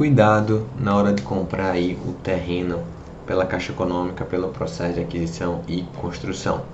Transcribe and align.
cuidado 0.00 0.66
na 0.78 0.96
hora 0.96 1.12
de 1.12 1.20
comprar 1.20 1.72
aí 1.72 1.92
o 2.06 2.14
terreno 2.14 2.82
pela 3.26 3.44
Caixa 3.44 3.70
Econômica, 3.70 4.24
pelo 4.24 4.48
processo 4.48 4.94
de 4.94 5.00
aquisição 5.00 5.62
e 5.68 5.82
construção. 5.98 6.64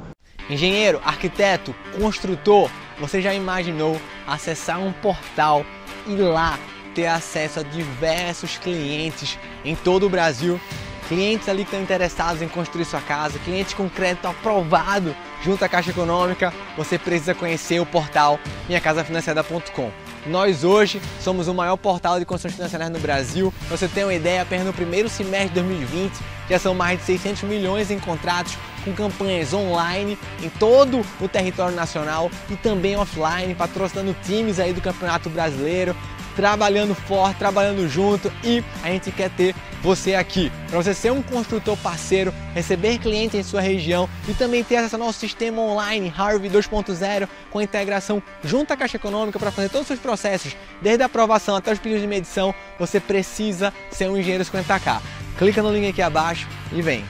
Engenheiro, 0.48 1.00
arquiteto, 1.04 1.74
construtor, 2.00 2.70
você 3.00 3.20
já 3.20 3.34
imaginou 3.34 4.00
acessar 4.28 4.80
um 4.80 4.92
portal 4.92 5.66
e 6.06 6.14
lá 6.14 6.56
ter 6.94 7.08
acesso 7.08 7.58
a 7.58 7.62
diversos 7.64 8.58
clientes 8.58 9.36
em 9.64 9.74
todo 9.74 10.06
o 10.06 10.08
Brasil? 10.08 10.60
Clientes 11.08 11.48
ali 11.48 11.58
que 11.58 11.68
estão 11.68 11.80
interessados 11.80 12.42
em 12.42 12.48
construir 12.48 12.84
sua 12.84 13.00
casa, 13.00 13.38
clientes 13.38 13.74
com 13.74 13.88
crédito 13.88 14.26
aprovado 14.26 15.14
junto 15.42 15.64
à 15.64 15.68
Caixa 15.68 15.90
Econômica, 15.90 16.52
você 16.76 16.98
precisa 16.98 17.34
conhecer 17.34 17.80
o 17.80 17.86
portal 17.86 18.40
minhacasafinanciada.com. 18.68 19.90
Nós 20.26 20.64
hoje 20.64 21.00
somos 21.20 21.46
o 21.46 21.54
maior 21.54 21.76
portal 21.76 22.18
de 22.18 22.24
construções 22.24 22.56
financeiras 22.56 22.90
no 22.90 22.98
Brasil. 22.98 23.54
Pra 23.68 23.76
você 23.76 23.86
tem 23.86 24.02
uma 24.02 24.14
ideia, 24.14 24.42
apenas 24.42 24.66
no 24.66 24.72
primeiro 24.72 25.08
semestre 25.08 25.50
de 25.50 25.54
2020 25.54 26.12
já 26.50 26.58
são 26.58 26.74
mais 26.74 26.98
de 26.98 27.04
600 27.04 27.42
milhões 27.44 27.90
em 27.92 27.98
contratos 28.00 28.56
com 28.84 28.92
campanhas 28.92 29.52
online 29.52 30.18
em 30.42 30.48
todo 30.48 31.04
o 31.20 31.28
território 31.28 31.74
nacional 31.74 32.30
e 32.50 32.56
também 32.56 32.96
offline, 32.96 33.54
patrocinando 33.54 34.16
times 34.24 34.58
aí 34.58 34.72
do 34.72 34.80
Campeonato 34.80 35.28
Brasileiro, 35.30 35.94
trabalhando 36.36 36.94
forte, 36.94 37.38
trabalhando 37.38 37.88
junto 37.88 38.30
e 38.44 38.62
a 38.84 38.88
gente 38.88 39.10
quer 39.10 39.30
ter 39.30 39.54
você 39.82 40.14
aqui. 40.14 40.52
Para 40.68 40.82
você 40.82 40.92
ser 40.92 41.12
um 41.12 41.22
construtor 41.22 41.76
parceiro, 41.78 42.32
receber 42.54 42.98
clientes 42.98 43.38
em 43.38 43.42
sua 43.42 43.60
região 43.60 44.08
e 44.28 44.34
também 44.34 44.62
ter 44.62 44.76
acesso 44.76 44.96
ao 44.96 45.00
nosso 45.00 45.18
sistema 45.18 45.62
online 45.62 46.12
Harvey 46.16 46.50
2.0 46.50 47.28
com 47.50 47.62
integração 47.62 48.22
junto 48.44 48.72
à 48.72 48.76
Caixa 48.76 48.96
Econômica 48.96 49.38
para 49.38 49.50
fazer 49.50 49.68
todos 49.68 49.82
os 49.82 49.88
seus 49.88 50.00
processos, 50.00 50.54
desde 50.82 51.02
a 51.02 51.06
aprovação 51.06 51.56
até 51.56 51.72
os 51.72 51.78
pedidos 51.78 52.02
de 52.02 52.08
medição, 52.08 52.54
você 52.78 53.00
precisa 53.00 53.72
ser 53.90 54.10
um 54.10 54.16
engenheiro 54.16 54.44
50k. 54.44 55.00
Clica 55.38 55.62
no 55.62 55.72
link 55.72 55.88
aqui 55.88 56.02
abaixo 56.02 56.46
e 56.72 56.82
vem. 56.82 57.04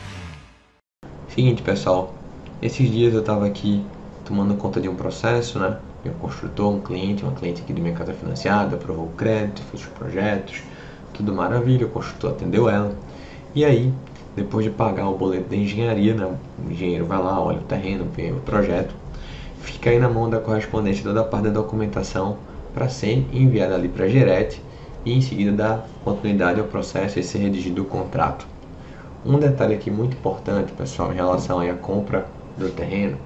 Seguinte, 1.35 1.63
pessoal, 1.63 2.15
esses 2.63 2.91
dias 2.91 3.13
eu 3.13 3.21
estava 3.21 3.47
aqui 3.47 3.85
tomando 4.25 4.55
conta 4.55 4.81
de 4.81 4.89
um 4.89 4.95
processo, 4.95 5.59
né? 5.59 5.79
Um 6.11 6.15
construtor, 6.15 6.75
um 6.75 6.81
cliente, 6.81 7.23
uma 7.23 7.33
cliente 7.33 7.63
aqui 7.63 7.73
do 7.73 7.81
minha 7.81 7.95
casa 7.95 8.13
financiada, 8.13 8.77
aprovou 8.77 9.07
o 9.07 9.13
crédito, 9.13 9.63
fez 9.71 9.83
os 9.83 9.89
projetos, 9.89 10.63
tudo 11.13 11.33
maravilha, 11.35 11.87
o 11.87 11.91
construtor 11.91 12.31
atendeu 12.31 12.69
ela. 12.69 12.95
E 13.55 13.65
aí, 13.65 13.93
depois 14.35 14.65
de 14.65 14.71
pagar 14.71 15.09
o 15.09 15.17
boleto 15.17 15.49
da 15.49 15.57
engenharia, 15.57 16.15
né, 16.15 16.27
o 16.27 16.71
engenheiro 16.71 17.07
vai 17.07 17.19
lá, 17.19 17.41
olha 17.41 17.59
o 17.59 17.63
terreno, 17.63 18.07
vê 18.15 18.31
o 18.31 18.41
projeto, 18.41 18.95
fica 19.61 19.91
aí 19.91 19.99
na 19.99 20.09
mão 20.09 20.29
da 20.29 20.39
correspondente 20.39 21.03
toda 21.03 21.21
a 21.21 21.25
parte 21.25 21.45
da 21.45 21.51
documentação 21.51 22.37
para 22.75 22.89
ser 22.89 23.27
enviada 23.33 23.75
ali 23.75 23.89
para 23.89 24.05
a 24.05 24.09
Gerete 24.09 24.61
e 25.05 25.13
em 25.13 25.21
seguida 25.21 25.53
dar 25.53 25.89
continuidade 26.05 26.61
ao 26.61 26.67
processo 26.67 27.19
e 27.19 27.23
ser 27.23 27.39
redigido 27.39 27.83
o 27.83 27.87
contrato. 27.87 28.47
Um 29.25 29.39
detalhe 29.39 29.75
aqui 29.75 29.91
muito 29.91 30.17
importante, 30.17 30.73
pessoal, 30.73 31.13
em 31.13 31.17
relação 31.17 31.61
à 31.61 31.75
compra 31.75 32.27
do 32.59 32.69
terreno, 32.69 33.17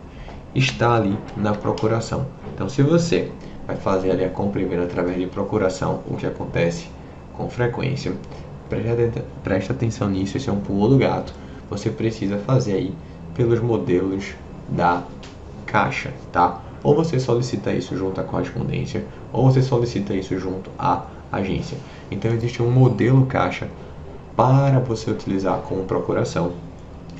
está 0.54 0.94
ali 0.94 1.18
na 1.36 1.52
procuração. 1.52 2.26
Então, 2.54 2.68
se 2.68 2.82
você 2.82 3.30
vai 3.66 3.76
fazer 3.76 4.10
ali 4.10 4.24
a 4.24 4.28
compra 4.28 4.60
e 4.60 4.64
venda 4.64 4.84
através 4.84 5.18
de 5.18 5.26
procuração, 5.26 6.00
o 6.08 6.16
que 6.16 6.26
acontece 6.26 6.88
com 7.36 7.48
frequência, 7.48 8.12
preste, 9.42 9.72
atenção 9.72 10.08
nisso, 10.08 10.36
esse 10.36 10.48
é 10.48 10.52
um 10.52 10.60
pulo 10.60 10.88
do 10.88 10.98
gato. 10.98 11.32
Você 11.70 11.90
precisa 11.90 12.38
fazer 12.38 12.72
aí 12.74 12.94
pelos 13.34 13.60
modelos 13.60 14.34
da 14.68 15.02
caixa, 15.66 16.12
tá? 16.32 16.60
Ou 16.82 16.94
você 16.94 17.20
solicita 17.20 17.72
isso 17.72 17.96
junto 17.96 18.20
à 18.20 18.24
correspondência, 18.24 19.04
ou 19.32 19.50
você 19.50 19.62
solicita 19.62 20.14
isso 20.14 20.38
junto 20.38 20.70
à 20.78 21.04
agência. 21.30 21.78
Então 22.10 22.32
existe 22.32 22.62
um 22.62 22.70
modelo 22.70 23.26
caixa 23.26 23.68
para 24.36 24.80
você 24.80 25.10
utilizar 25.10 25.58
como 25.60 25.84
procuração. 25.84 26.52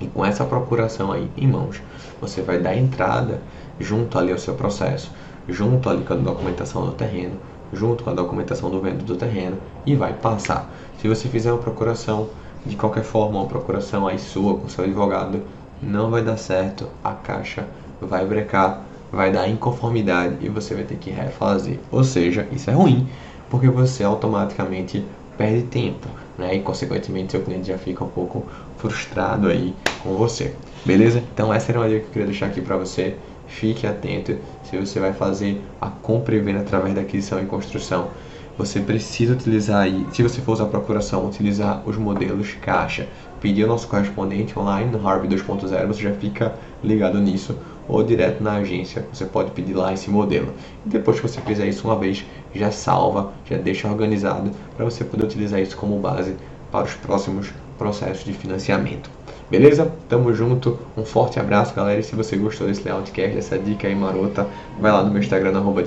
E 0.00 0.06
com 0.06 0.24
essa 0.24 0.44
procuração 0.44 1.12
aí 1.12 1.30
em 1.36 1.46
mãos, 1.46 1.80
você 2.20 2.40
vai 2.40 2.58
dar 2.58 2.76
entrada 2.76 3.40
junto 3.78 4.18
ali 4.18 4.32
ao 4.32 4.38
seu 4.38 4.54
processo, 4.54 5.10
junto 5.48 5.88
ali 5.88 6.02
com 6.04 6.14
a 6.14 6.16
documentação 6.16 6.86
do 6.86 6.92
terreno, 6.92 7.36
junto 7.72 8.02
com 8.02 8.10
a 8.10 8.14
documentação 8.14 8.70
do 8.70 8.80
vento 8.80 9.04
do 9.04 9.16
terreno 9.16 9.56
e 9.86 9.94
vai 9.94 10.12
passar. 10.12 10.70
Se 11.00 11.08
você 11.08 11.28
fizer 11.28 11.52
uma 11.52 11.62
procuração 11.62 12.28
de 12.64 12.76
qualquer 12.76 13.04
forma, 13.04 13.38
uma 13.38 13.46
procuração 13.46 14.06
aí 14.06 14.18
sua 14.18 14.58
com 14.58 14.68
seu 14.68 14.84
advogado, 14.84 15.42
não 15.82 16.10
vai 16.10 16.22
dar 16.22 16.36
certo, 16.36 16.88
a 17.02 17.12
caixa 17.12 17.66
vai 18.00 18.24
brecar, 18.26 18.82
vai 19.10 19.32
dar 19.32 19.48
inconformidade 19.48 20.36
e 20.40 20.48
você 20.48 20.74
vai 20.74 20.84
ter 20.84 20.96
que 20.96 21.10
refazer. 21.10 21.78
Ou 21.90 22.04
seja, 22.04 22.46
isso 22.52 22.70
é 22.70 22.74
ruim, 22.74 23.08
porque 23.48 23.68
você 23.68 24.04
automaticamente 24.04 25.04
perde 25.36 25.62
tempo, 25.62 26.06
né? 26.36 26.56
E 26.56 26.60
consequentemente 26.60 27.32
seu 27.32 27.42
cliente 27.42 27.68
já 27.68 27.78
fica 27.78 28.04
um 28.04 28.08
pouco 28.08 28.46
frustrado 28.76 29.48
aí 29.48 29.74
com 30.02 30.14
você. 30.14 30.54
Beleza? 30.84 31.22
Então 31.32 31.52
essa 31.52 31.70
era 31.70 31.80
uma 31.80 31.88
dica 31.88 32.00
que 32.00 32.06
eu 32.06 32.12
queria 32.12 32.26
deixar 32.26 32.46
aqui 32.46 32.60
para 32.60 32.76
você. 32.76 33.16
Fique 33.46 33.86
atento 33.86 34.36
se 34.62 34.76
você 34.76 35.00
vai 35.00 35.12
fazer 35.12 35.60
a 35.80 35.88
compra 35.88 36.36
e 36.36 36.40
venda 36.40 36.60
através 36.60 36.94
da 36.94 37.00
aquisição 37.00 37.42
e 37.42 37.46
construção. 37.46 38.08
Você 38.56 38.80
precisa 38.80 39.32
utilizar 39.32 39.80
aí, 39.80 40.06
se 40.12 40.22
você 40.22 40.40
for 40.40 40.52
usar 40.52 40.66
procuração, 40.66 41.26
utilizar 41.26 41.82
os 41.86 41.96
modelos 41.96 42.54
caixa. 42.60 43.08
Pedir 43.40 43.64
o 43.64 43.66
nosso 43.66 43.88
correspondente 43.88 44.58
online 44.58 44.90
no 44.90 45.08
Harvey 45.08 45.30
2.0, 45.30 45.86
você 45.86 46.02
já 46.02 46.12
fica 46.12 46.54
ligado 46.84 47.18
nisso 47.18 47.56
ou 47.88 48.04
direto 48.04 48.42
na 48.42 48.56
agência, 48.56 49.04
você 49.12 49.24
pode 49.24 49.50
pedir 49.50 49.72
lá 49.74 49.92
esse 49.92 50.10
modelo. 50.10 50.52
E 50.86 50.88
depois 50.90 51.18
que 51.18 51.26
você 51.26 51.40
fizer 51.40 51.66
isso 51.66 51.88
uma 51.88 51.98
vez, 51.98 52.24
já 52.54 52.70
salva, 52.70 53.32
já 53.48 53.56
deixa 53.56 53.88
organizado 53.88 54.50
para 54.76 54.84
você 54.84 55.04
poder 55.04 55.24
utilizar 55.24 55.60
isso 55.60 55.76
como 55.76 55.98
base 55.98 56.36
para 56.70 56.84
os 56.84 56.94
próximos 56.94 57.52
processos 57.80 58.26
de 58.26 58.34
financiamento. 58.34 59.10
Beleza? 59.50 59.90
Tamo 60.06 60.34
junto, 60.34 60.78
um 60.94 61.04
forte 61.04 61.40
abraço 61.40 61.74
galera 61.74 61.98
e 61.98 62.02
se 62.02 62.14
você 62.14 62.36
gostou 62.36 62.66
desse 62.66 62.86
layoutcast, 62.86 63.34
dessa 63.34 63.58
dica 63.58 63.88
aí 63.88 63.94
marota, 63.94 64.46
vai 64.78 64.92
lá 64.92 65.02
no 65.02 65.10
meu 65.10 65.20
Instagram, 65.20 65.56
arroba 65.56 65.82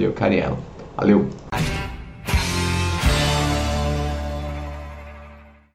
Valeu! 0.98 1.28